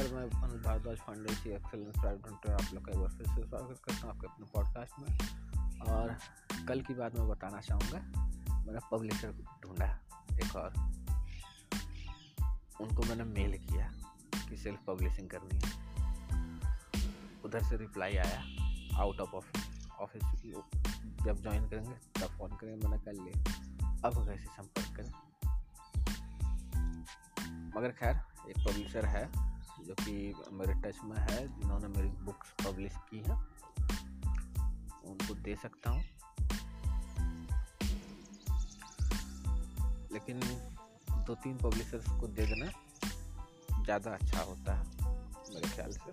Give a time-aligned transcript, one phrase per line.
[0.00, 3.80] नमस्कार, मैं Bharadwaj foundation excellence private limited आप लोग का एक बार फिर से स्वागत
[3.84, 5.08] करता हूँ आपके अपने पॉडकास्ट में।
[5.88, 6.16] और
[6.68, 7.98] कल की बात मैं बताना चाहूँगा,
[8.66, 9.32] मैंने पब्लिशर
[9.62, 9.88] ढूंढा
[10.34, 10.72] एक और।
[12.80, 13.90] उनको मैंने मेल किया
[14.48, 15.70] कि सेल्फ पब्लिशिंग करनी है।
[17.44, 18.40] उधर से रिप्लाई आया
[19.02, 20.22] आउट ऑफ़ ऑफ़िस ऑफ़िस
[21.24, 23.34] जब ज्वाइन करेंगे, तब फ़ोन करेंगे, मैंने कर लिया
[24.04, 25.12] अब कैसे संपर्क करें।
[27.76, 29.49] मगर खैर, एक पब्लिशर है
[29.86, 30.12] जो कि
[30.52, 33.36] मेरे टच में है, जिन्होंने मेरी बुक्स पब्लिश की हैं,
[35.04, 36.02] उनको दे सकता हूँ।
[40.12, 40.40] लेकिन
[41.26, 42.70] दो तीन पब्लिशर्स को दे देना
[43.84, 44.84] ज़्यादा अच्छा होता है,
[45.54, 46.12] मेरे ख्याल से।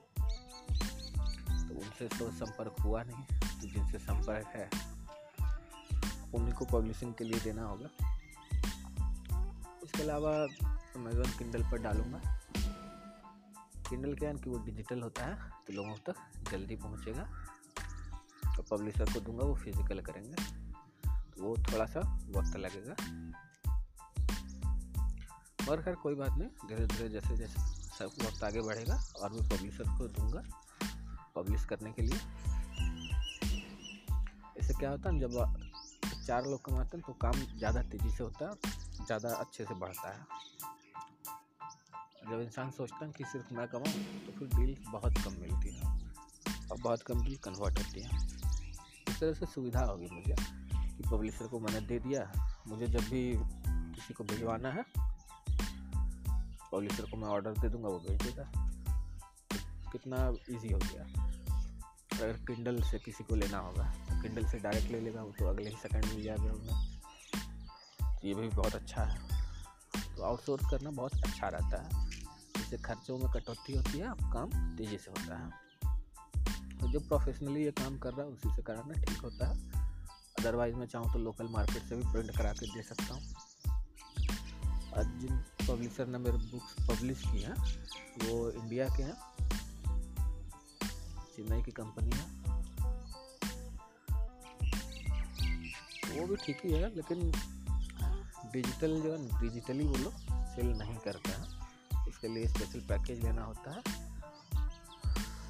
[1.68, 3.24] तो उनसे तो संपर्क हुआ नहीं
[3.62, 4.70] तो जिनसे संपर्क है,
[6.34, 7.90] उन्हीं को पब्लिशिंग के लिए देना होगा।
[9.84, 10.34] इसके अलावा
[10.96, 12.20] अमेजोन किंडल पर डालूँगा।
[13.90, 14.36] किंडल क्या है?
[14.36, 15.36] कि वो डिजिटल होता है
[15.68, 16.16] तो लोगों तक
[16.52, 17.28] जल्दी पहुँचेगा।
[18.56, 20.36] तो पब्लिशर को दूँगा, वो फ़िज़िकल करेंगे।
[21.32, 22.00] तो वो थोड़ा सा
[22.30, 22.96] वक्त लगेगा।
[25.70, 27.60] और खैर, कोई बात नहीं धीरे धीरे जैसे जैसे
[27.98, 30.44] सब वक्त आगे बढ़ेगा, और मैं पब्लिशर को दूँगा
[31.36, 32.20] पब्लिश करने के लिए।
[34.60, 35.34] इससे क्या होता है जब
[36.26, 40.10] चार लोग कमाते हैं तो काम ज़्यादा तेज़ी से होता है, ज़्यादा अच्छे से बढ़ता
[40.10, 40.26] है।
[42.32, 45.86] जब इंसान सोचता है कि सिर्फ़ मैं कमाऊँ तो फिर डील बहुत कम मिलती है
[46.72, 48.10] और बहुत कम डील कन्वर्ट होती है।
[49.10, 50.36] इस तरह से सुविधा होगी मुझे
[50.98, 52.32] कि पब्लिशर को मैंने दे दिया,
[52.68, 53.34] मुझे जब भी
[53.96, 54.84] किसी को भिजवाना है
[56.72, 58.52] पब्लिशर को मैं ऑर्डर दे दूँगा, वो भेज देगा।
[59.92, 60.18] कितना
[60.50, 61.04] इजी हो गया।
[62.14, 65.48] अगर किंडल से किसी को लेना होगा तो किंडल से डायरेक्ट ले लेगा, वो तो
[65.48, 66.98] अगले ही सेकंड मिल जाएगा उन्हें
[68.26, 69.37] ये भी बहुत अच्छा है।
[70.18, 72.10] तो आउटसोर्स करना बहुत अच्छा रहता है।
[72.58, 75.52] इससे खर्चों में कटौती होती है आप काम तेज़ी से होता है।
[76.78, 79.70] तो जो प्रोफेशनली ये काम कर रहा है, उसी से कराना ठीक होता है।
[80.40, 83.24] अदरवाइज़ मैं चाहूँ तो लोकल मार्केट से भी प्रिंट करा के दे सकता हूँ।
[84.92, 85.38] और जिन
[85.68, 87.86] पब्लिशर ने मेरे बुक्स पब्लिश की हैं,
[88.26, 89.16] वो इंडिया के हैं।
[91.36, 92.38] चेन्नई की कंपनी है।
[96.20, 97.32] वो भी ठीक ही है, लेकिन
[98.58, 100.14] डिजिटल जो है डिजिटली वो लोग
[100.52, 103.82] सेल नहीं करते हैं। इसके लिए स्पेशल पैकेज लेना होता है,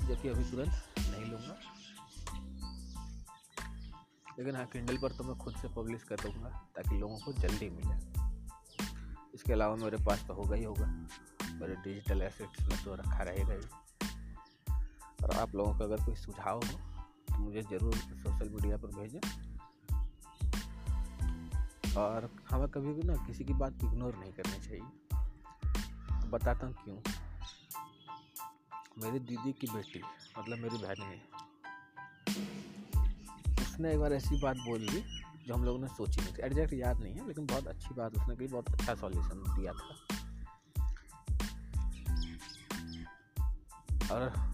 [0.07, 1.55] जो कि अभी तुरंत नहीं लूँगा।
[4.39, 7.69] लेकिन हाँ किंडल पर तो मैं खुद से पब्लिश कर दूँगा, ताकि लोगों को जल्दी
[7.69, 7.95] मिले।
[9.35, 10.85] इसके अलावा मेरे पास तो होगा ही होगा।
[11.53, 13.59] मेरे डिजिटल एसेट्स में तो रखा रहेगा ही।
[15.23, 16.79] और आप लोगों का अगर कोई सुझाव हो
[17.27, 19.19] तो मुझे ज़रूर सोशल मीडिया पर भेजें।
[21.97, 24.81] और हमें कभी भी ना किसी की बात इग्नोर नहीं करनी चाहिए।
[26.29, 26.95] बताता हूँ क्यों।
[29.03, 30.01] मेरी दीदी की बेटी
[30.39, 31.21] मतलब मेरी बहन है।
[33.61, 36.73] उसने एक बार ऐसी बात बोल दी जो हम लोगों ने सोची नहीं थी। एग्जैक्ट
[36.73, 40.07] याद नहीं है, लेकिन बहुत अच्छी बात उसने कही, बहुत अच्छा सॉल्यूशन दिया था।
[44.11, 44.53] और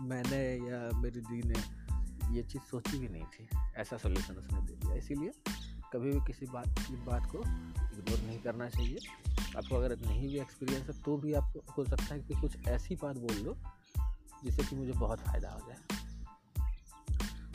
[0.00, 1.80] मैंने या मेरी दीदी ने
[2.36, 5.32] ये चीज़ सोची भी नहीं थी। ऐसा सॉल्यूशन उसने दे दिया। इसीलिए
[5.92, 8.98] कभी भी किसी बात की बात को इग्नोर नहीं करना चाहिए।
[9.56, 12.96] आपको अगर नहीं भी एक्सपीरियंस है तो भी आपको, हो सकता है कि कुछ ऐसी
[12.96, 13.56] बात बोल दो,
[14.44, 15.78] जिससे कि मुझे बहुत फ़ायदा हो जाए।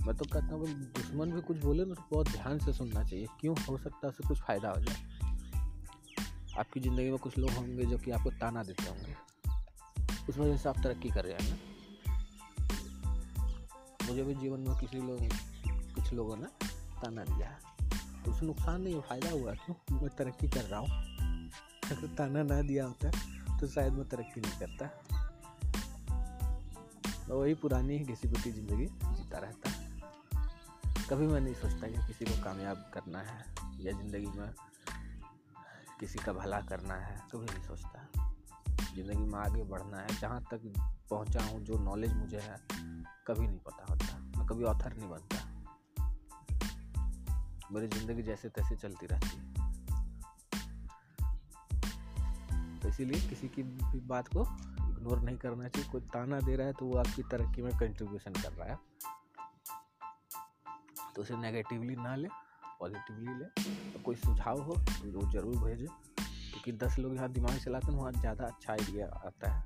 [0.08, 3.28] मैं तो कहता हूँ दुश्मन भी कुछ बोले ना तो बहुत ध्यान से सुनना चाहिए।
[3.40, 4.96] क्यों हो सकता है उससे कुछ फ़ायदा हो जाए?
[6.58, 9.16] आपकी ज़िंदगी में कुछ लोग होंगे जो कि आपको ताना देते होंगे।
[10.30, 11.58] उस वजह से आप तरक्की कर रहे हैं ना?
[14.10, 15.20] मुझे भी जीवन में किसी लोग,
[15.96, 16.48] कुछ लोगों ने
[17.02, 17.75] ताना दिया है।
[18.26, 20.90] तो उससे नुकसान नहीं, फ़ायदा हुआ क्यों मैं तरक्की कर रहा हूँ।
[21.86, 23.10] अगर ताना ना दिया होता
[23.60, 24.90] तो शायद मैं तरक्की नहीं करता।
[27.30, 29.72] वही पुरानी ही पिटी ज़िंदगी जीता रहता।
[31.10, 33.46] कभी मैं नहीं सोचता कि किसी को कामयाब करना है
[33.80, 34.54] या ज़िंदगी में
[36.00, 38.08] किसी का भला करना है कभी नहीं सोचता।
[38.96, 40.74] ज़िंदगी में आगे बढ़ना है, जहाँ तक
[41.10, 42.58] पहुँचा हूँ, जो नॉलेज मुझे है,
[43.28, 45.55] कभी नहीं पता होता। मैं कभी ऑथर नहीं बनता।
[47.72, 49.54] मेरी ज़िंदगी जैसे तैसे चलती रहती है।
[52.80, 54.42] तो इसीलिए किसी की भी बात को
[54.82, 58.34] इग्नोर नहीं करना चाहिए। कोई ताना दे रहा है तो वो आपकी तरक्की में कंट्रीब्यूशन
[58.34, 58.78] कर रहा है।
[61.16, 62.28] तो उसे नेगेटिवली ना ले
[62.80, 63.46] पॉजिटिवली ले।
[63.92, 68.00] और कोई सुझाव हो तो वो ज़रूर भेजें। क्योंकि दस लोग यहाँ दिमाग चलाते हैं,
[68.00, 69.64] वहाँ ज़्यादा अच्छा आइडिया आता है।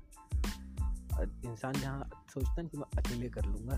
[1.44, 3.74] इंसान जहाँ सोचता है कि मैं अकेले कर लूँगा,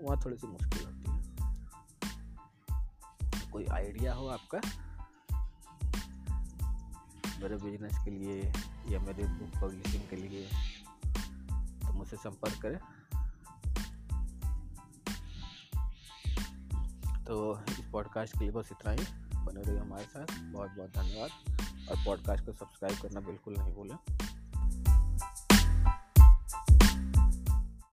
[0.00, 1.15] वहाँ थोड़ी सी मुश्किल होती है।
[3.56, 4.58] कोई आइडिया हो आपका?
[7.40, 8.52] मेरे बिज़नेस के लिए
[8.88, 10.48] या मेरे बुक पब्लिशिंग के लिए
[11.58, 12.78] तो मुझसे संपर्क करें।
[17.24, 19.04] तो इस पॉडकास्ट के लिए बस इतना ही।
[19.44, 21.30] बने रहिए हमारे साथ। बहुत बहुत धन्यवाद।
[21.90, 24.25] और पॉडकास्ट को सब्सक्राइब करना बिल्कुल नहीं भूलें।